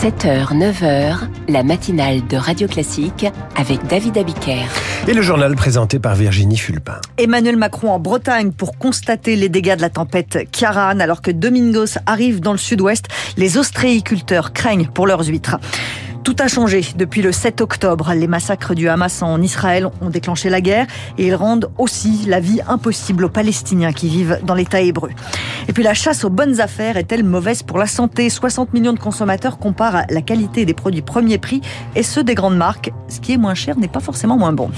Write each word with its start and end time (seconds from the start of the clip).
7h, 0.00 0.56
9h, 0.56 1.28
la 1.50 1.62
matinale 1.62 2.26
de 2.26 2.38
Radio 2.38 2.66
Classique 2.66 3.26
avec 3.54 3.86
David 3.86 4.16
Abiker. 4.16 4.64
Et 5.06 5.12
le 5.12 5.20
journal 5.20 5.54
présenté 5.54 5.98
par 5.98 6.14
Virginie 6.14 6.56
Fulpin. 6.56 6.98
Emmanuel 7.18 7.58
Macron 7.58 7.90
en 7.90 7.98
Bretagne 7.98 8.50
pour 8.50 8.78
constater 8.78 9.36
les 9.36 9.50
dégâts 9.50 9.76
de 9.76 9.82
la 9.82 9.90
tempête 9.90 10.48
Kiaran 10.52 11.00
alors 11.00 11.20
que 11.20 11.30
Domingos 11.30 11.98
arrive 12.06 12.40
dans 12.40 12.52
le 12.52 12.58
sud-ouest. 12.58 13.08
Les 13.36 13.58
ostréiculteurs 13.58 14.54
craignent 14.54 14.88
pour 14.88 15.06
leurs 15.06 15.26
huîtres. 15.28 15.58
Tout 16.22 16.36
a 16.38 16.48
changé 16.48 16.84
depuis 16.96 17.22
le 17.22 17.32
7 17.32 17.62
octobre. 17.62 18.12
Les 18.14 18.26
massacres 18.26 18.74
du 18.74 18.88
Hamas 18.88 19.22
en 19.22 19.40
Israël 19.40 19.88
ont 20.02 20.10
déclenché 20.10 20.50
la 20.50 20.60
guerre 20.60 20.86
et 21.16 21.28
ils 21.28 21.34
rendent 21.34 21.70
aussi 21.78 22.26
la 22.26 22.40
vie 22.40 22.60
impossible 22.68 23.24
aux 23.24 23.30
Palestiniens 23.30 23.92
qui 23.92 24.08
vivent 24.08 24.38
dans 24.44 24.54
l'État 24.54 24.82
hébreu. 24.82 25.10
Et 25.66 25.72
puis 25.72 25.82
la 25.82 25.94
chasse 25.94 26.24
aux 26.24 26.30
bonnes 26.30 26.60
affaires 26.60 26.98
est-elle 26.98 27.24
mauvaise 27.24 27.62
pour 27.62 27.78
la 27.78 27.86
santé? 27.86 28.28
60 28.28 28.74
millions 28.74 28.92
de 28.92 28.98
consommateurs 28.98 29.58
comparent 29.58 30.02
la 30.10 30.20
qualité 30.20 30.66
des 30.66 30.74
produits 30.74 31.00
premier 31.00 31.38
prix 31.38 31.62
et 31.96 32.02
ceux 32.02 32.22
des 32.22 32.34
grandes 32.34 32.56
marques. 32.56 32.92
Ce 33.08 33.20
qui 33.20 33.32
est 33.32 33.38
moins 33.38 33.54
cher 33.54 33.78
n'est 33.78 33.88
pas 33.88 34.00
forcément 34.00 34.36
moins 34.36 34.52
bon. 34.52 34.70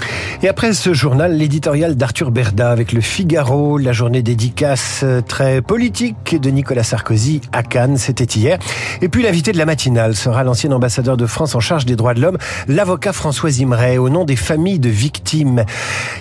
Et 0.43 0.49
après 0.49 0.73
ce 0.73 0.95
journal, 0.95 1.37
l'éditorial 1.37 1.97
d'Arthur 1.97 2.31
Berda 2.31 2.71
avec 2.71 2.93
le 2.93 3.01
Figaro, 3.01 3.79
la 3.79 3.93
journée 3.93 4.23
dédicace 4.23 5.05
très 5.27 5.61
politique 5.61 6.41
de 6.41 6.51
Nicolas 6.51 6.85
Sarkozy 6.85 7.41
à 7.53 7.65
Cannes, 7.65 7.97
c'était 7.97 8.25
hier. 8.25 8.59
Et 9.01 9.09
puis 9.09 9.23
l'invité 9.23 9.51
de 9.51 9.59
la 9.59 9.67
matinale 9.67 10.15
sera 10.15 10.45
l'ancien 10.45 10.71
ambassadeur 10.71 11.17
de 11.17 11.27
France 11.33 11.55
en 11.55 11.61
charge 11.61 11.87
des 11.87 11.97
droits 11.97 12.15
de 12.15 12.21
l'homme, 12.21 12.39
l'avocat 12.69 13.13
François 13.13 13.51
Imray, 13.51 13.99
au 13.99 14.09
nom 14.09 14.25
des 14.25 14.37
familles 14.37 14.79
de 14.79 14.91
victimes. 14.91 15.65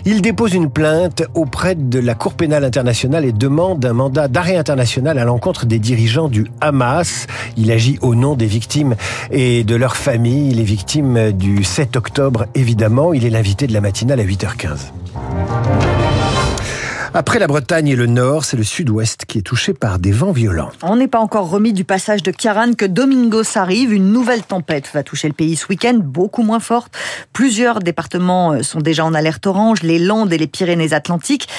Il 0.05 0.21
dépose 0.21 0.53
une 0.53 0.69
plainte 0.69 1.23
auprès 1.35 1.75
de 1.75 1.99
la 1.99 2.15
Cour 2.15 2.33
pénale 2.33 2.63
internationale 2.63 3.25
et 3.25 3.31
demande 3.31 3.85
un 3.85 3.93
mandat 3.93 4.27
d'arrêt 4.27 4.55
international 4.55 5.19
à 5.19 5.25
l'encontre 5.25 5.65
des 5.65 5.79
dirigeants 5.79 6.29
du 6.29 6.47
Hamas. 6.61 7.27
Il 7.57 7.71
agit 7.71 7.99
au 8.01 8.15
nom 8.15 8.35
des 8.35 8.45
victimes 8.45 8.95
et 9.31 9.63
de 9.63 9.75
leurs 9.75 9.97
familles, 9.97 10.53
les 10.53 10.63
victimes 10.63 11.31
du 11.31 11.63
7 11.63 11.97
octobre 11.97 12.45
évidemment. 12.55 13.13
Il 13.13 13.25
est 13.25 13.29
l'invité 13.29 13.67
de 13.67 13.73
la 13.73 13.81
matinale 13.81 14.19
à 14.19 14.23
8h15. 14.23 15.40
Après 17.13 17.39
la 17.39 17.47
Bretagne 17.47 17.89
et 17.89 17.95
le 17.97 18.05
Nord, 18.05 18.45
c'est 18.45 18.55
le 18.55 18.63
Sud-Ouest 18.63 19.25
qui 19.25 19.39
est 19.39 19.41
touché 19.41 19.73
par 19.73 19.99
des 19.99 20.13
vents 20.13 20.31
violents. 20.31 20.71
On 20.81 20.95
n'est 20.95 21.09
pas 21.09 21.19
encore 21.19 21.49
remis 21.49 21.73
du 21.73 21.83
passage 21.83 22.23
de 22.23 22.31
Kiaran 22.31 22.71
que 22.71 22.85
Domingos 22.85 23.57
arrive. 23.57 23.91
Une 23.91 24.13
nouvelle 24.13 24.43
tempête 24.43 24.89
va 24.93 25.03
toucher 25.03 25.27
le 25.27 25.33
pays 25.33 25.57
ce 25.57 25.67
week-end, 25.67 25.99
beaucoup 26.01 26.41
moins 26.41 26.61
forte. 26.61 26.97
Plusieurs 27.33 27.79
départements 27.79 28.53
euh, 28.53 28.63
sont 28.63 28.79
déjà 28.79 29.03
en 29.03 29.13
alerte 29.13 29.45
orange, 29.45 29.83
les 29.83 29.99
Landes 29.99 30.31
et 30.31 30.37
les 30.37 30.47
Pyrénées-Atlantiques. 30.47 31.49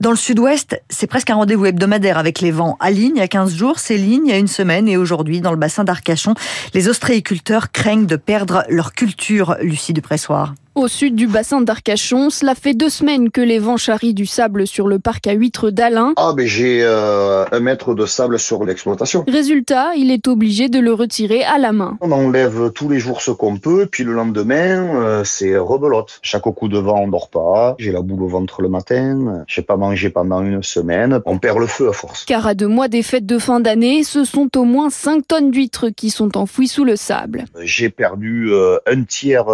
Dans 0.00 0.10
le 0.10 0.16
Sud-Ouest, 0.16 0.78
c'est 0.90 1.06
presque 1.06 1.30
un 1.30 1.36
rendez-vous 1.36 1.64
hebdomadaire 1.64 2.18
avec 2.18 2.42
les 2.42 2.50
vents 2.50 2.76
à 2.78 2.90
ligne 2.90 3.18
à 3.22 3.28
15 3.28 3.54
jours, 3.54 3.78
c'est 3.78 3.96
ligne 3.96 4.26
il 4.26 4.30
y 4.30 4.34
a 4.34 4.38
une 4.38 4.46
semaine 4.46 4.88
et 4.88 4.98
aujourd'hui 4.98 5.40
dans 5.40 5.52
le 5.52 5.56
bassin 5.56 5.84
d'Arcachon, 5.84 6.34
les 6.74 6.86
ostréiculteurs 6.86 7.72
craignent 7.72 8.06
de 8.06 8.16
perdre 8.16 8.62
leur 8.68 8.92
culture, 8.92 9.56
Lucie 9.62 9.94
Dupressoir. 9.94 10.52
Au 10.78 10.86
sud 10.86 11.16
du 11.16 11.26
bassin 11.26 11.60
d'Arcachon, 11.60 12.30
cela 12.30 12.54
fait 12.54 12.72
deux 12.72 12.88
semaines 12.88 13.32
que 13.32 13.40
les 13.40 13.58
vents 13.58 13.76
charrient 13.76 14.14
du 14.14 14.26
sable 14.26 14.64
sur 14.64 14.86
le 14.86 15.00
parc 15.00 15.26
à 15.26 15.32
huîtres 15.32 15.70
d'Alain. 15.70 16.12
Ah, 16.16 16.34
mais 16.36 16.46
j'ai 16.46 16.84
euh, 16.84 17.44
un 17.50 17.58
mètre 17.58 17.96
de 17.96 18.06
sable 18.06 18.38
sur 18.38 18.64
l'exploitation. 18.64 19.24
Résultat, 19.26 19.96
il 19.96 20.12
est 20.12 20.28
obligé 20.28 20.68
de 20.68 20.78
le 20.78 20.92
retirer 20.92 21.42
à 21.42 21.58
la 21.58 21.72
main. 21.72 21.98
On 22.00 22.12
enlève 22.12 22.70
tous 22.70 22.88
les 22.88 23.00
jours 23.00 23.22
ce 23.22 23.32
qu'on 23.32 23.56
peut, 23.56 23.88
puis 23.90 24.04
le 24.04 24.12
lendemain, 24.12 25.02
euh, 25.02 25.24
c'est 25.24 25.56
rebelote. 25.56 26.20
Chaque 26.22 26.42
coup 26.42 26.68
de 26.68 26.78
vent, 26.78 27.00
on 27.00 27.08
dort 27.08 27.28
pas. 27.28 27.74
J'ai 27.80 27.90
la 27.90 28.00
boule 28.00 28.22
au 28.22 28.28
ventre 28.28 28.62
le 28.62 28.68
matin. 28.68 29.42
J'ai 29.48 29.62
pas 29.62 29.76
mangé 29.76 30.10
pendant 30.10 30.44
une 30.44 30.62
semaine. 30.62 31.20
On 31.26 31.38
perd 31.38 31.58
le 31.58 31.66
feu 31.66 31.88
à 31.88 31.92
force. 31.92 32.24
Car 32.24 32.46
à 32.46 32.54
deux 32.54 32.68
mois 32.68 32.86
des 32.86 33.02
fêtes 33.02 33.26
de 33.26 33.40
fin 33.40 33.58
d'année, 33.58 34.04
ce 34.04 34.22
sont 34.22 34.56
au 34.56 34.62
moins 34.62 34.90
5 34.90 35.26
tonnes 35.26 35.50
d'huîtres 35.50 35.88
qui 35.88 36.10
sont 36.10 36.36
enfouies 36.36 36.68
sous 36.68 36.84
le 36.84 36.94
sable. 36.94 37.46
J'ai 37.62 37.90
perdu 37.90 38.50
euh, 38.52 38.78
un 38.86 39.02
tiers 39.02 39.46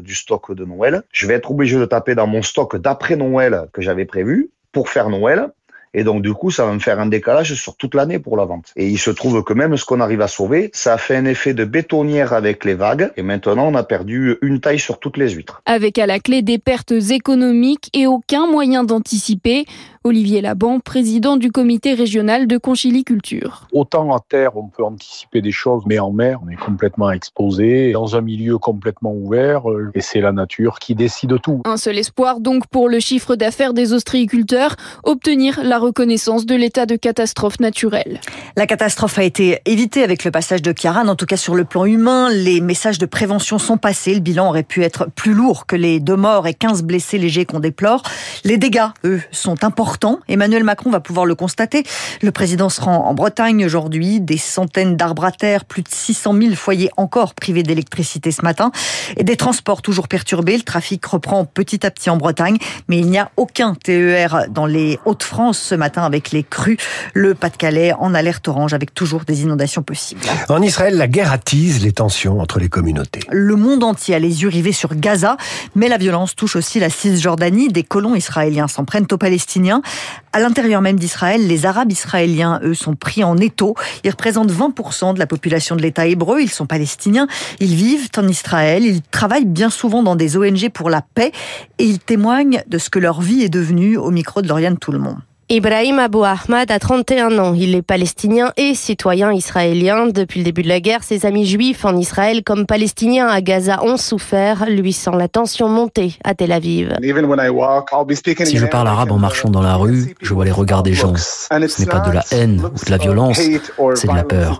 du 0.00 0.14
stock 0.14 0.45
de 0.54 0.64
Noël. 0.64 1.02
Je 1.12 1.26
vais 1.26 1.34
être 1.34 1.50
obligé 1.50 1.78
de 1.78 1.84
taper 1.84 2.14
dans 2.14 2.26
mon 2.26 2.42
stock 2.42 2.76
d'après 2.76 3.16
Noël 3.16 3.66
que 3.72 3.82
j'avais 3.82 4.04
prévu 4.04 4.50
pour 4.72 4.88
faire 4.88 5.08
Noël. 5.08 5.50
Et 5.98 6.04
donc, 6.04 6.20
du 6.20 6.34
coup, 6.34 6.50
ça 6.50 6.66
va 6.66 6.74
me 6.74 6.78
faire 6.78 7.00
un 7.00 7.06
décalage 7.06 7.54
sur 7.54 7.74
toute 7.74 7.94
l'année 7.94 8.18
pour 8.18 8.36
la 8.36 8.44
vente. 8.44 8.70
Et 8.76 8.86
il 8.86 8.98
se 8.98 9.10
trouve 9.10 9.42
que 9.42 9.54
même 9.54 9.78
ce 9.78 9.86
qu'on 9.86 10.00
arrive 10.00 10.20
à 10.20 10.28
sauver, 10.28 10.68
ça 10.74 10.92
a 10.92 10.98
fait 10.98 11.16
un 11.16 11.24
effet 11.24 11.54
de 11.54 11.64
bétonnière 11.64 12.34
avec 12.34 12.66
les 12.66 12.74
vagues. 12.74 13.10
Et 13.16 13.22
maintenant, 13.22 13.68
on 13.68 13.74
a 13.74 13.82
perdu 13.82 14.36
une 14.42 14.60
taille 14.60 14.78
sur 14.78 14.98
toutes 14.98 15.16
les 15.16 15.30
huîtres. 15.30 15.62
Avec 15.64 15.98
à 15.98 16.04
la 16.04 16.18
clé 16.18 16.42
des 16.42 16.58
pertes 16.58 16.92
économiques 16.92 17.88
et 17.94 18.06
aucun 18.06 18.46
moyen 18.46 18.84
d'anticiper. 18.84 19.64
Olivier 20.06 20.40
Laban, 20.40 20.78
président 20.78 21.36
du 21.36 21.50
comité 21.50 21.92
régional 21.92 22.46
de 22.46 22.58
conchiliculture. 22.58 23.66
Autant 23.72 24.14
à 24.14 24.20
terre, 24.20 24.56
on 24.56 24.68
peut 24.68 24.84
anticiper 24.84 25.42
des 25.42 25.50
choses, 25.50 25.82
mais 25.84 25.98
en 25.98 26.12
mer, 26.12 26.38
on 26.46 26.48
est 26.48 26.54
complètement 26.54 27.10
exposé, 27.10 27.90
dans 27.90 28.14
un 28.14 28.20
milieu 28.20 28.56
complètement 28.56 29.12
ouvert, 29.12 29.62
et 29.94 30.00
c'est 30.00 30.20
la 30.20 30.30
nature 30.30 30.78
qui 30.78 30.94
décide 30.94 31.40
tout. 31.42 31.60
Un 31.64 31.76
seul 31.76 31.98
espoir 31.98 32.38
donc 32.38 32.68
pour 32.68 32.88
le 32.88 33.00
chiffre 33.00 33.34
d'affaires 33.34 33.74
des 33.74 33.92
ostréiculteurs, 33.92 34.76
obtenir 35.02 35.64
la 35.64 35.80
reconnaissance 35.80 36.46
de 36.46 36.54
l'état 36.54 36.86
de 36.86 36.94
catastrophe 36.94 37.58
naturelle. 37.58 38.20
La 38.56 38.68
catastrophe 38.68 39.18
a 39.18 39.24
été 39.24 39.58
évitée 39.64 40.04
avec 40.04 40.22
le 40.22 40.30
passage 40.30 40.62
de 40.62 40.70
Kiaran, 40.70 41.08
en 41.08 41.16
tout 41.16 41.26
cas 41.26 41.36
sur 41.36 41.56
le 41.56 41.64
plan 41.64 41.84
humain. 41.84 42.30
Les 42.30 42.60
messages 42.60 42.98
de 42.98 43.06
prévention 43.06 43.58
sont 43.58 43.76
passés. 43.76 44.14
Le 44.14 44.20
bilan 44.20 44.50
aurait 44.50 44.62
pu 44.62 44.84
être 44.84 45.08
plus 45.16 45.34
lourd 45.34 45.66
que 45.66 45.74
les 45.74 45.98
deux 45.98 46.14
morts 46.14 46.46
et 46.46 46.54
15 46.54 46.84
blessés 46.84 47.18
légers 47.18 47.44
qu'on 47.44 47.58
déplore. 47.58 48.04
Les 48.44 48.56
dégâts, 48.56 48.86
eux, 49.04 49.20
sont 49.32 49.64
importants 49.64 49.95
Emmanuel 50.28 50.64
Macron 50.64 50.90
va 50.90 51.00
pouvoir 51.00 51.26
le 51.26 51.34
constater. 51.34 51.84
Le 52.22 52.30
président 52.30 52.68
se 52.68 52.80
rend 52.80 53.06
en 53.06 53.14
Bretagne 53.14 53.64
aujourd'hui. 53.64 54.20
Des 54.20 54.38
centaines 54.38 54.96
d'arbres 54.96 55.24
à 55.24 55.32
terre, 55.32 55.64
plus 55.64 55.82
de 55.82 55.88
600 55.90 56.34
000 56.34 56.54
foyers 56.54 56.90
encore 56.96 57.34
privés 57.34 57.62
d'électricité 57.62 58.30
ce 58.30 58.42
matin. 58.42 58.70
Et 59.16 59.24
des 59.24 59.36
transports 59.36 59.82
toujours 59.82 60.08
perturbés. 60.08 60.56
Le 60.56 60.62
trafic 60.62 61.04
reprend 61.06 61.44
petit 61.44 61.86
à 61.86 61.90
petit 61.90 62.10
en 62.10 62.16
Bretagne. 62.16 62.58
Mais 62.88 62.98
il 62.98 63.06
n'y 63.06 63.18
a 63.18 63.30
aucun 63.36 63.74
TER 63.74 64.46
dans 64.50 64.66
les 64.66 64.98
Hauts-de-France 65.04 65.58
ce 65.58 65.74
matin 65.74 66.02
avec 66.02 66.30
les 66.30 66.42
crues. 66.42 66.78
Le 67.14 67.34
Pas-de-Calais 67.34 67.92
en 67.98 68.14
alerte 68.14 68.48
orange 68.48 68.74
avec 68.74 68.94
toujours 68.94 69.24
des 69.24 69.42
inondations 69.42 69.82
possibles. 69.82 70.20
En 70.48 70.62
Israël, 70.62 70.96
la 70.96 71.08
guerre 71.08 71.32
attise 71.32 71.82
les 71.82 71.92
tensions 71.92 72.40
entre 72.40 72.58
les 72.58 72.68
communautés. 72.68 73.20
Le 73.30 73.56
monde 73.56 73.84
entier 73.84 74.14
a 74.14 74.18
les 74.18 74.42
yeux 74.42 74.48
rivés 74.48 74.72
sur 74.72 74.94
Gaza. 74.94 75.36
Mais 75.74 75.88
la 75.88 75.98
violence 75.98 76.34
touche 76.34 76.56
aussi 76.56 76.80
la 76.80 76.90
Cisjordanie. 76.90 77.68
Des 77.68 77.82
colons 77.82 78.14
israéliens 78.14 78.68
s'en 78.68 78.84
prennent 78.84 79.06
aux 79.10 79.18
Palestiniens. 79.18 79.82
À 80.32 80.40
l'intérieur 80.40 80.82
même 80.82 80.98
d'Israël, 80.98 81.46
les 81.46 81.66
Arabes 81.66 81.92
israéliens, 81.92 82.60
eux, 82.62 82.74
sont 82.74 82.94
pris 82.94 83.24
en 83.24 83.36
étau. 83.38 83.74
Ils 84.04 84.10
représentent 84.10 84.52
20% 84.52 85.14
de 85.14 85.18
la 85.18 85.26
population 85.26 85.76
de 85.76 85.82
l'État 85.82 86.06
hébreu. 86.06 86.40
Ils 86.40 86.50
sont 86.50 86.66
palestiniens. 86.66 87.26
Ils 87.60 87.74
vivent 87.74 88.08
en 88.16 88.28
Israël. 88.28 88.84
Ils 88.84 89.02
travaillent 89.02 89.46
bien 89.46 89.70
souvent 89.70 90.02
dans 90.02 90.16
des 90.16 90.36
ONG 90.36 90.68
pour 90.70 90.90
la 90.90 91.02
paix 91.02 91.32
et 91.78 91.84
ils 91.84 91.98
témoignent 91.98 92.62
de 92.66 92.78
ce 92.78 92.90
que 92.90 92.98
leur 92.98 93.20
vie 93.20 93.42
est 93.42 93.48
devenue 93.48 93.96
au 93.96 94.10
micro 94.10 94.42
de 94.42 94.48
Lauriane 94.48 94.78
Tout-le-Monde. 94.78 95.18
Ibrahim 95.48 96.00
Abou 96.00 96.24
Ahmad 96.24 96.72
a 96.72 96.80
31 96.80 97.38
ans. 97.38 97.54
Il 97.54 97.76
est 97.76 97.82
palestinien 97.82 98.52
et 98.56 98.74
citoyen 98.74 99.32
israélien. 99.32 100.06
Depuis 100.08 100.40
le 100.40 100.44
début 100.44 100.64
de 100.64 100.68
la 100.68 100.80
guerre, 100.80 101.04
ses 101.04 101.24
amis 101.24 101.46
juifs 101.46 101.84
en 101.84 101.96
Israël 101.96 102.42
comme 102.42 102.66
palestiniens 102.66 103.28
à 103.28 103.40
Gaza 103.40 103.80
ont 103.84 103.96
souffert. 103.96 104.68
Lui 104.68 104.92
sent 104.92 105.12
la 105.16 105.28
tension 105.28 105.68
monter 105.68 106.16
à 106.24 106.34
Tel 106.34 106.50
Aviv. 106.50 106.96
Si 107.00 108.56
je 108.56 108.66
parle 108.66 108.88
arabe 108.88 109.12
en 109.12 109.18
marchant 109.18 109.48
dans 109.48 109.62
la 109.62 109.76
rue, 109.76 110.16
je 110.20 110.34
vois 110.34 110.44
les 110.44 110.50
regards 110.50 110.82
des 110.82 110.94
gens. 110.94 111.14
Ce 111.14 111.54
n'est 111.54 111.86
pas 111.86 112.00
de 112.00 112.10
la 112.10 112.24
haine 112.32 112.60
ou 112.64 112.84
de 112.84 112.90
la 112.90 112.98
violence, 112.98 113.36
c'est 113.36 114.08
de 114.08 114.16
la 114.16 114.24
peur. 114.24 114.58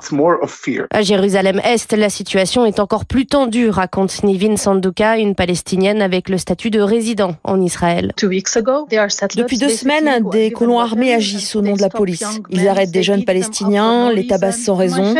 À 0.92 1.02
Jérusalem-Est, 1.02 1.94
la 1.94 2.10
situation 2.10 2.64
est 2.64 2.78
encore 2.78 3.06
plus 3.06 3.26
tendue, 3.26 3.70
raconte 3.70 4.22
Nivin 4.22 4.56
Sanduka, 4.56 5.18
une 5.18 5.34
palestinienne 5.34 6.00
avec 6.00 6.28
le 6.28 6.38
statut 6.38 6.70
de 6.70 6.80
résident 6.80 7.34
en 7.42 7.60
Israël. 7.60 8.12
Depuis 8.16 9.58
deux 9.58 9.68
semaines, 9.68 10.30
des 10.30 10.52
colons 10.52 10.75
armés 10.80 11.14
agissent 11.14 11.56
au 11.56 11.62
nom 11.62 11.74
de 11.74 11.82
la 11.82 11.88
police. 11.88 12.24
Ils 12.50 12.68
arrêtent 12.68 12.90
des 12.90 13.02
jeunes 13.02 13.24
Palestiniens, 13.24 14.12
les 14.12 14.26
tabassent 14.26 14.62
sans 14.62 14.74
raison. 14.74 15.14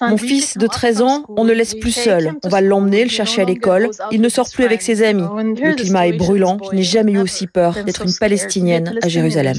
Mon 0.00 0.16
fils 0.16 0.56
de 0.58 0.66
13 0.66 1.02
ans, 1.02 1.24
on 1.28 1.44
ne 1.44 1.52
laisse 1.52 1.74
plus 1.74 1.92
seul. 1.92 2.34
On 2.44 2.48
va 2.48 2.60
l'emmener, 2.60 3.04
le 3.04 3.10
chercher 3.10 3.42
à 3.42 3.44
l'école. 3.44 3.90
Il 4.10 4.20
ne 4.20 4.28
sort 4.28 4.48
plus 4.52 4.64
avec 4.64 4.82
ses 4.82 5.02
amis. 5.02 5.22
Le 5.22 5.74
climat 5.74 6.08
est 6.08 6.12
brûlant. 6.12 6.58
Je 6.70 6.76
n'ai 6.76 6.82
jamais 6.82 7.12
eu 7.12 7.18
aussi 7.18 7.46
peur 7.46 7.74
d'être 7.84 8.02
une 8.02 8.14
Palestinienne 8.18 8.98
à 9.02 9.08
Jérusalem. 9.08 9.56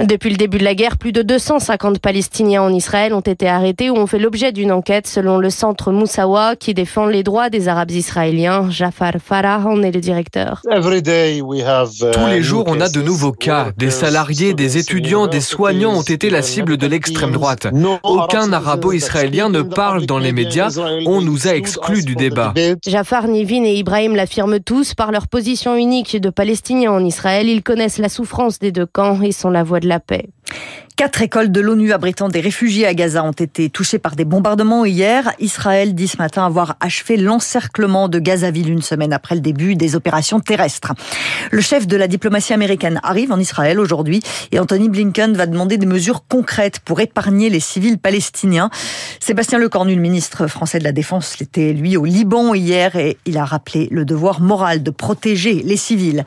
Depuis 0.00 0.30
le 0.30 0.36
début 0.36 0.58
de 0.58 0.64
la 0.64 0.74
guerre, 0.74 0.96
plus 0.96 1.12
de 1.12 1.22
250 1.22 1.98
Palestiniens 1.98 2.62
en 2.62 2.72
Israël 2.72 3.14
ont 3.14 3.20
été 3.20 3.48
arrêtés 3.48 3.90
ou 3.90 3.96
ont 3.96 4.06
fait 4.06 4.18
l'objet 4.18 4.52
d'une 4.52 4.72
enquête 4.72 5.06
selon 5.06 5.38
le 5.38 5.50
centre 5.50 5.92
Moussawa 5.92 6.56
qui 6.56 6.74
défend 6.74 7.06
les 7.06 7.22
droits 7.22 7.50
des 7.50 7.68
Arabes 7.68 7.90
israéliens. 7.90 8.70
Jafar 8.70 9.14
Farah 9.24 9.66
en 9.66 9.82
est 9.82 9.92
le 9.92 10.00
directeur. 10.00 10.62
Tous 10.62 12.26
les 12.26 12.42
jours, 12.42 12.64
on 12.66 12.80
a 12.80 12.88
de 12.88 13.02
nouveaux 13.02 13.32
cas. 13.32 13.68
Des 13.76 13.90
salariés, 13.90 14.53
des 14.54 14.78
étudiants, 14.78 15.26
des 15.26 15.40
soignants 15.40 15.94
ont 15.94 16.02
été 16.02 16.30
la 16.30 16.42
cible 16.42 16.76
de 16.76 16.86
l'extrême 16.86 17.32
droite. 17.32 17.66
Aucun 18.02 18.52
arabo-israélien 18.52 19.48
ne 19.48 19.62
parle 19.62 20.06
dans 20.06 20.18
les 20.18 20.32
médias. 20.32 20.76
On 21.06 21.20
nous 21.20 21.48
a 21.48 21.54
exclus 21.54 22.04
du 22.04 22.14
débat. 22.14 22.54
Jafar 22.86 23.28
Nivin 23.28 23.64
et 23.64 23.74
Ibrahim 23.74 24.14
l'affirment 24.14 24.60
tous 24.60 24.94
par 24.94 25.12
leur 25.12 25.28
position 25.28 25.76
unique 25.76 26.20
de 26.20 26.30
Palestiniens 26.30 26.92
en 26.92 27.04
Israël. 27.04 27.48
Ils 27.48 27.62
connaissent 27.62 27.98
la 27.98 28.08
souffrance 28.08 28.58
des 28.58 28.72
deux 28.72 28.86
camps 28.86 29.20
et 29.22 29.32
sont 29.32 29.50
la 29.50 29.62
voix 29.62 29.80
de 29.80 29.88
la 29.88 30.00
paix. 30.00 30.28
Quatre 30.96 31.22
écoles 31.22 31.50
de 31.50 31.60
l'ONU 31.60 31.92
abritant 31.92 32.28
des 32.28 32.38
réfugiés 32.38 32.86
à 32.86 32.94
Gaza 32.94 33.24
ont 33.24 33.32
été 33.32 33.68
touchées 33.68 33.98
par 33.98 34.14
des 34.14 34.24
bombardements 34.24 34.84
hier. 34.84 35.32
Israël 35.40 35.92
dit 35.92 36.06
ce 36.06 36.18
matin 36.18 36.46
avoir 36.46 36.76
achevé 36.78 37.16
l'encerclement 37.16 38.08
de 38.08 38.20
Gazaville 38.20 38.70
une 38.70 38.80
semaine 38.80 39.12
après 39.12 39.34
le 39.34 39.40
début 39.40 39.74
des 39.74 39.96
opérations 39.96 40.38
terrestres. 40.38 40.92
Le 41.50 41.60
chef 41.60 41.88
de 41.88 41.96
la 41.96 42.06
diplomatie 42.06 42.52
américaine 42.52 43.00
arrive 43.02 43.32
en 43.32 43.40
Israël 43.40 43.80
aujourd'hui 43.80 44.22
et 44.52 44.60
Anthony 44.60 44.88
Blinken 44.88 45.34
va 45.34 45.46
demander 45.46 45.78
des 45.78 45.86
mesures 45.86 46.22
concrètes 46.28 46.78
pour 46.78 47.00
épargner 47.00 47.50
les 47.50 47.58
civils 47.58 47.98
palestiniens. 47.98 48.70
Sébastien 49.18 49.58
Lecornu, 49.58 49.96
le 49.96 50.00
ministre 50.00 50.46
français 50.46 50.78
de 50.78 50.84
la 50.84 50.92
Défense, 50.92 51.40
était 51.40 51.72
lui 51.72 51.96
au 51.96 52.04
Liban 52.04 52.54
hier 52.54 52.94
et 52.94 53.18
il 53.26 53.36
a 53.36 53.44
rappelé 53.44 53.88
le 53.90 54.04
devoir 54.04 54.40
moral 54.40 54.84
de 54.84 54.92
protéger 54.92 55.54
les 55.64 55.76
civils. 55.76 56.24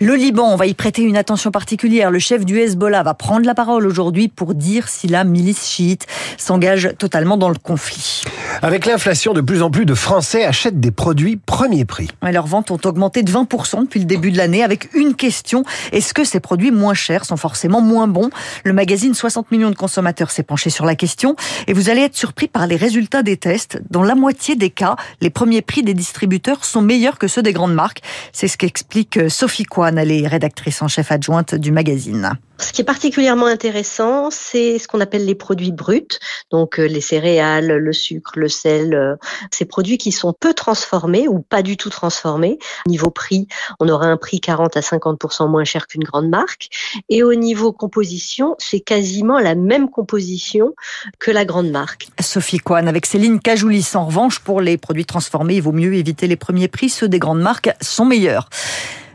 Le 0.00 0.14
Liban, 0.14 0.56
va 0.56 0.64
y 0.64 0.72
prêter 0.72 1.02
une 1.02 1.18
attention 1.18 1.50
particulière. 1.50 2.10
Le 2.10 2.18
chef 2.18 2.46
du 2.46 2.58
Hezbollah 2.58 3.02
va 3.02 3.12
prendre 3.12 3.44
la 3.44 3.54
parole 3.54 3.86
aujourd'hui 3.86 4.05
aujourd'hui 4.06 4.28
pour 4.28 4.54
dire 4.54 4.88
si 4.88 5.08
la 5.08 5.24
milice 5.24 5.66
chiite 5.66 6.06
s'engage 6.38 6.90
totalement 6.96 7.36
dans 7.36 7.48
le 7.48 7.56
conflit. 7.56 8.22
Avec 8.62 8.86
l'inflation, 8.86 9.34
de 9.34 9.40
plus 9.40 9.62
en 9.62 9.70
plus 9.70 9.84
de 9.84 9.94
Français 9.94 10.44
achètent 10.44 10.78
des 10.78 10.92
produits 10.92 11.36
premier 11.36 11.84
prix. 11.84 12.08
leurs 12.22 12.46
ventes 12.46 12.70
ont 12.70 12.78
augmenté 12.84 13.24
de 13.24 13.32
20% 13.32 13.82
depuis 13.82 13.98
le 13.98 14.06
début 14.06 14.30
de 14.30 14.38
l'année 14.38 14.62
avec 14.62 14.94
une 14.94 15.14
question. 15.16 15.64
Est-ce 15.90 16.14
que 16.14 16.22
ces 16.22 16.38
produits 16.38 16.70
moins 16.70 16.94
chers 16.94 17.24
sont 17.24 17.36
forcément 17.36 17.80
moins 17.80 18.06
bons? 18.06 18.30
Le 18.64 18.72
magazine 18.72 19.12
60 19.12 19.50
millions 19.50 19.70
de 19.70 19.74
consommateurs 19.74 20.30
s'est 20.30 20.44
penché 20.44 20.70
sur 20.70 20.86
la 20.86 20.94
question 20.94 21.34
et 21.66 21.72
vous 21.72 21.90
allez 21.90 22.02
être 22.02 22.16
surpris 22.16 22.46
par 22.46 22.68
les 22.68 22.76
résultats 22.76 23.24
des 23.24 23.36
tests. 23.36 23.82
Dans 23.90 24.04
la 24.04 24.14
moitié 24.14 24.54
des 24.54 24.70
cas, 24.70 24.94
les 25.20 25.30
premiers 25.30 25.62
prix 25.62 25.82
des 25.82 25.94
distributeurs 25.94 26.64
sont 26.64 26.80
meilleurs 26.80 27.18
que 27.18 27.26
ceux 27.26 27.42
des 27.42 27.52
grandes 27.52 27.74
marques. 27.74 28.02
C'est 28.32 28.46
ce 28.46 28.56
qu'explique 28.56 29.18
Sophie 29.28 29.64
Kwan, 29.64 29.98
elle 29.98 30.12
est 30.12 30.28
rédactrice 30.28 30.80
en 30.80 30.88
chef 30.88 31.10
adjointe 31.10 31.56
du 31.56 31.72
magazine. 31.72 32.38
Ce 32.58 32.72
qui 32.72 32.80
est 32.80 32.84
particulièrement 32.84 33.46
intéressant, 33.46 34.30
c'est 34.30 34.78
ce 34.78 34.88
qu'on 34.88 35.00
appelle 35.00 35.26
les 35.26 35.34
produits 35.34 35.72
bruts, 35.72 36.18
donc 36.50 36.80
euh, 36.80 36.86
les 36.86 37.02
céréales, 37.02 37.66
le 37.66 37.92
sucre, 37.92 38.32
le 38.36 38.48
sel, 38.48 38.94
euh, 38.94 39.16
ces 39.50 39.66
produits 39.66 39.98
qui 39.98 40.10
sont 40.10 40.32
peu 40.32 40.54
transformés 40.54 41.28
ou 41.28 41.40
pas 41.40 41.62
du 41.62 41.76
tout 41.76 41.90
transformés. 41.90 42.58
Niveau 42.86 43.10
prix, 43.10 43.46
on 43.78 43.88
aura 43.88 44.06
un 44.06 44.16
prix 44.16 44.40
40 44.40 44.76
à 44.76 44.80
50% 44.80 45.50
moins 45.50 45.64
cher 45.64 45.86
qu'une 45.86 46.04
grande 46.04 46.30
marque. 46.30 46.68
Et 47.10 47.22
au 47.22 47.34
niveau 47.34 47.72
composition, 47.72 48.54
c'est 48.58 48.80
quasiment 48.80 49.38
la 49.38 49.54
même 49.54 49.90
composition 49.90 50.74
que 51.18 51.30
la 51.30 51.44
grande 51.44 51.70
marque. 51.70 52.08
Sophie 52.20 52.58
Kwan 52.58 52.88
avec 52.88 53.04
Céline 53.04 53.40
Cajoulis. 53.40 53.90
En 53.94 54.06
revanche, 54.06 54.38
pour 54.38 54.62
les 54.62 54.78
produits 54.78 55.04
transformés, 55.04 55.56
il 55.56 55.62
vaut 55.62 55.72
mieux 55.72 55.94
éviter 55.94 56.26
les 56.26 56.36
premiers 56.36 56.68
prix. 56.68 56.88
Ceux 56.88 57.08
des 57.08 57.18
grandes 57.18 57.40
marques 57.40 57.70
sont 57.82 58.06
meilleurs. 58.06 58.48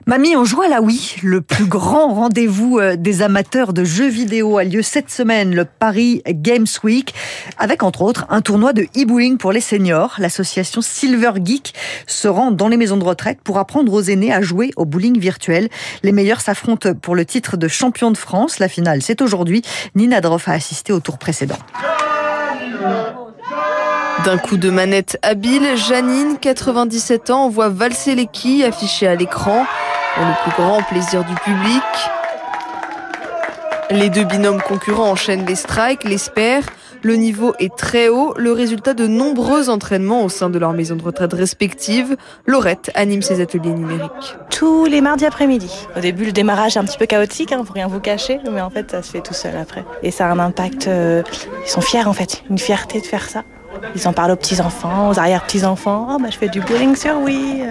Mamie, 0.07 0.35
on 0.35 0.45
joue 0.45 0.63
à 0.63 0.67
la 0.67 0.81
Wii. 0.81 1.17
Le 1.21 1.41
plus 1.41 1.65
grand 1.65 2.13
rendez-vous 2.13 2.79
euh, 2.79 2.95
des 2.95 3.21
amateurs 3.21 3.71
de 3.71 3.83
jeux 3.83 4.07
vidéo 4.09 4.57
a 4.57 4.63
lieu 4.63 4.81
cette 4.81 5.11
semaine, 5.11 5.53
le 5.53 5.63
Paris 5.63 6.23
Games 6.27 6.65
Week, 6.83 7.13
avec 7.59 7.83
entre 7.83 8.01
autres 8.01 8.25
un 8.29 8.41
tournoi 8.41 8.73
de 8.73 8.83
e-bowling 8.97 9.37
pour 9.37 9.51
les 9.51 9.61
seniors. 9.61 10.15
L'association 10.17 10.81
Silver 10.81 11.33
Geek 11.43 11.75
se 12.07 12.27
rend 12.27 12.49
dans 12.49 12.67
les 12.67 12.77
maisons 12.77 12.97
de 12.97 13.03
retraite 13.03 13.39
pour 13.43 13.59
apprendre 13.59 13.93
aux 13.93 14.01
aînés 14.01 14.33
à 14.33 14.41
jouer 14.41 14.71
au 14.75 14.85
bowling 14.85 15.19
virtuel. 15.19 15.69
Les 16.01 16.11
meilleurs 16.11 16.41
s'affrontent 16.41 16.95
pour 16.95 17.15
le 17.15 17.23
titre 17.23 17.55
de 17.55 17.67
champion 17.67 18.09
de 18.09 18.17
France. 18.17 18.57
La 18.57 18.69
finale, 18.69 19.03
c'est 19.03 19.21
aujourd'hui. 19.21 19.61
Nina 19.93 20.19
Droff 20.19 20.47
a 20.47 20.53
assisté 20.53 20.93
au 20.93 20.99
tour 20.99 21.19
précédent. 21.19 21.59
D'un 24.25 24.37
coup 24.37 24.57
de 24.57 24.69
manette 24.69 25.17
habile, 25.21 25.75
Janine, 25.75 26.37
97 26.39 27.29
ans, 27.29 27.49
voit 27.49 27.69
valser 27.69 28.15
les 28.15 28.27
quilles 28.27 28.63
affichées 28.63 29.07
à 29.07 29.15
l'écran 29.15 29.65
pour 30.15 30.25
le 30.25 30.43
plus 30.43 30.61
grand 30.61 30.81
plaisir 30.83 31.23
du 31.23 31.35
public. 31.35 31.83
Les 33.89 34.09
deux 34.09 34.23
binômes 34.23 34.61
concurrents 34.61 35.09
enchaînent 35.11 35.45
les 35.45 35.55
strikes, 35.55 36.03
les. 36.03 36.17
Le 37.03 37.15
niveau 37.15 37.55
est 37.57 37.75
très 37.75 38.09
haut, 38.09 38.35
le 38.37 38.51
résultat 38.51 38.93
de 38.93 39.07
nombreux 39.07 39.69
entraînements 39.69 40.23
au 40.23 40.29
sein 40.29 40.51
de 40.51 40.59
leur 40.59 40.71
maison 40.73 40.95
de 40.95 41.01
retraite 41.01 41.33
respective. 41.33 42.15
Laurette 42.45 42.91
anime 42.93 43.23
ses 43.23 43.41
ateliers 43.41 43.73
numériques. 43.73 44.37
Tous 44.51 44.85
les 44.85 45.01
mardis 45.01 45.25
après-midi. 45.25 45.87
Au 45.97 45.99
début, 45.99 46.25
le 46.25 46.31
démarrage 46.31 46.77
est 46.77 46.79
un 46.79 46.85
petit 46.85 46.99
peu 46.99 47.07
chaotique, 47.07 47.51
hein, 47.51 47.63
pour 47.65 47.73
rien 47.73 47.87
vous 47.87 47.99
cacher, 47.99 48.39
mais 48.51 48.61
en 48.61 48.69
fait, 48.69 48.91
ça 48.91 49.01
se 49.01 49.11
fait 49.11 49.21
tout 49.21 49.33
seul 49.33 49.57
après. 49.57 49.83
Et 50.03 50.11
ça 50.11 50.27
a 50.27 50.31
un 50.31 50.37
impact. 50.37 50.87
Euh, 50.87 51.23
ils 51.65 51.69
sont 51.69 51.81
fiers 51.81 52.05
en 52.05 52.13
fait, 52.13 52.43
une 52.51 52.59
fierté 52.59 53.01
de 53.01 53.05
faire 53.05 53.27
ça. 53.27 53.43
Ils 53.95 54.07
en 54.07 54.13
parlent 54.13 54.31
aux 54.31 54.35
petits-enfants, 54.35 55.09
aux 55.09 55.19
arrière-petits-enfants. 55.19 56.07
Oh, 56.11 56.17
bah, 56.19 56.29
je 56.31 56.37
fais 56.37 56.49
du 56.49 56.61
bowling 56.61 56.95
sur 56.95 57.19
oui. 57.19 57.63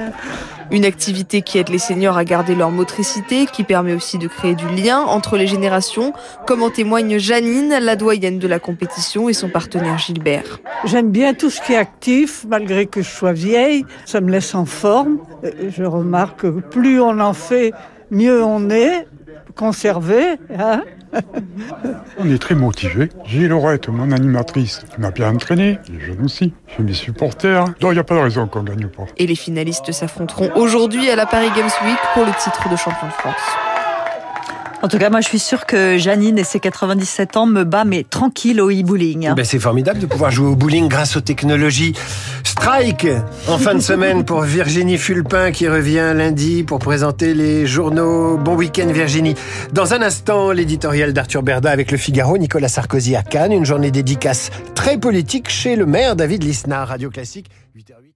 Une 0.71 0.85
activité 0.85 1.43
qui 1.43 1.59
aide 1.59 1.69
les 1.69 1.79
seniors 1.79 2.17
à 2.17 2.25
garder 2.25 2.55
leur 2.55 2.71
motricité, 2.71 3.47
qui 3.47 3.65
permet 3.65 3.93
aussi 3.93 4.19
de 4.19 4.29
créer 4.29 4.55
du 4.55 4.69
lien 4.69 5.01
entre 5.01 5.37
les 5.37 5.49
générations, 5.49 6.13
comme 6.47 6.63
en 6.63 6.71
témoigne 6.71 7.19
Janine, 7.19 7.75
la 7.81 7.97
doyenne 7.97 8.39
de 8.39 8.47
la 8.47 8.61
compétition, 8.61 9.29
et 9.29 9.33
son 9.33 9.49
partenaire 9.49 9.99
Gilbert. 9.99 10.61
J'aime 10.85 11.11
bien 11.11 11.35
tout 11.35 11.51
ce 11.51 11.61
qui 11.61 11.73
est 11.73 11.77
actif, 11.77 12.45
malgré 12.49 12.87
que 12.87 13.03
je 13.03 13.11
sois 13.11 13.33
vieille. 13.33 13.85
Ça 14.05 14.21
me 14.21 14.31
laisse 14.31 14.55
en 14.55 14.65
forme. 14.65 15.19
Je 15.43 15.83
remarque 15.83 16.43
que 16.43 16.47
plus 16.47 17.01
on 17.01 17.19
en 17.19 17.33
fait, 17.33 17.73
mieux 18.13 18.45
on 18.45 18.71
est 18.71 19.09
conservé. 19.55 20.37
Hein 20.59 20.83
on 22.19 22.31
est 22.31 22.39
très 22.39 22.55
motivés. 22.55 23.09
J'ai 23.25 23.49
Laurette, 23.49 23.89
mon 23.89 24.13
animatrice, 24.13 24.85
qui 24.95 25.01
m'a 25.01 25.11
bien 25.11 25.35
entraîné, 25.35 25.79
les 25.93 26.01
jeunes 26.01 26.25
aussi. 26.25 26.53
J'ai 26.77 26.83
mes 26.83 26.93
supporters. 26.93 27.65
Donc 27.81 27.91
il 27.91 27.95
n'y 27.95 27.99
a 27.99 28.05
pas 28.05 28.15
de 28.15 28.21
raison 28.21 28.47
qu'on 28.47 28.63
ne 28.63 28.69
gagne 28.69 28.89
pas. 28.89 29.05
Et 29.19 29.27
les 29.27 29.35
finalistes 29.35 29.91
s'affronteront 29.93 30.51
aujourd'hui 30.55 31.11
à 31.11 31.17
la 31.17 31.27
Paris 31.27 31.51
Games 31.57 31.71
Week 31.85 31.99
pour 32.15 32.25
le 32.25 32.33
titre 32.43 32.69
de 32.69 32.77
champion 32.77 33.07
de 33.07 33.13
France. 33.13 33.70
En 34.83 34.89
tout 34.89 34.97
cas, 34.97 35.11
moi, 35.11 35.21
je 35.21 35.29
suis 35.29 35.39
sûre 35.39 35.67
que 35.67 35.99
Janine 35.99 36.39
et 36.39 36.45
ses 36.45 36.59
97 36.59 37.37
ans 37.37 37.45
me 37.45 37.65
bat, 37.65 37.85
mais 37.85 38.03
tranquille 38.03 38.63
au 38.63 38.71
e-bowling. 38.71 39.35
Ben, 39.35 39.45
c'est 39.45 39.59
formidable 39.59 40.01
de 40.01 40.07
pouvoir 40.07 40.31
jouer 40.31 40.49
au 40.49 40.57
bowling 40.57 40.89
grâce 40.89 41.17
aux 41.17 41.21
technologies. 41.21 41.93
Strike 42.45 43.07
en 43.49 43.59
fin 43.59 43.75
de 43.75 43.81
semaine 43.81 44.25
pour 44.25 44.41
Virginie 44.41 44.97
Fulpin 44.97 45.51
qui 45.51 45.69
revient 45.69 46.13
lundi 46.15 46.63
pour 46.63 46.79
présenter 46.79 47.35
les 47.35 47.67
journaux. 47.67 48.39
Bon 48.39 48.55
week-end 48.55 48.87
Virginie. 48.87 49.35
Dans 49.73 49.93
un 49.93 50.01
instant, 50.01 50.51
l'éditorial 50.51 51.13
d'Arthur 51.13 51.43
Berda 51.43 51.71
avec 51.71 51.91
le 51.91 51.99
Figaro, 51.99 52.39
Nicolas 52.39 52.69
Sarkozy 52.69 53.17
à 53.17 53.23
Cannes, 53.23 53.53
une 53.53 53.67
journée 53.67 53.91
dédicace 53.91 54.51
très 54.75 54.97
politique 54.97 55.51
chez 55.51 55.77
le 55.77 55.85
maire 55.85 56.17
David 56.17 56.43
Lisnard, 56.43 56.89
Radio 56.89 57.11
Classique, 57.11 57.51
8h08. 57.77 58.10